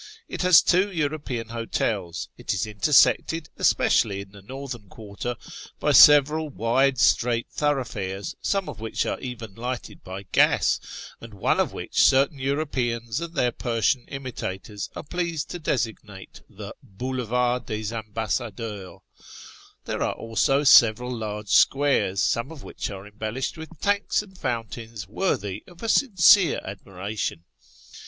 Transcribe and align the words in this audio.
It 0.27 0.41
has 0.41 0.63
two 0.63 0.91
European 0.91 1.49
hotels; 1.49 2.27
it 2.35 2.55
is 2.55 2.65
intersected, 2.65 3.49
especially 3.57 4.19
in 4.21 4.31
the 4.31 4.41
northern 4.41 4.89
quarter, 4.89 5.35
by 5.79 5.91
several 5.91 6.49
wide 6.49 6.97
straight 6.97 7.45
thoroughfares, 7.51 8.35
some 8.41 8.67
of 8.67 8.79
which 8.79 9.05
are 9.05 9.19
even 9.19 9.53
lighted 9.53 10.03
by 10.03 10.23
gas, 10.31 10.79
and 11.21 11.35
one 11.35 11.59
of 11.59 11.71
which 11.71 12.01
certain 12.01 12.39
Europeans 12.39 13.21
and 13.21 13.35
their 13.35 13.51
Persian 13.51 14.05
imitators 14.07 14.89
are 14.95 15.03
pleased 15.03 15.51
to 15.51 15.59
designate 15.59 16.41
the" 16.49 16.73
Boulevard 16.97 17.67
des 17.67 17.93
Ambassadeurs." 17.93 19.01
There 19.85 20.01
are 20.01 20.15
also 20.15 20.63
several 20.63 21.15
large 21.15 21.49
squares, 21.49 22.21
some 22.23 22.51
of 22.51 22.63
which 22.63 22.89
are 22.89 23.05
em 23.05 23.17
bellished 23.19 23.55
with 23.55 23.79
tanks 23.79 24.23
and 24.23 24.35
fountains 24.35 25.07
worthy 25.07 25.63
of 25.67 25.83
a 25.83 25.87
sincere 25.89 26.59
admiration. 26.65 27.43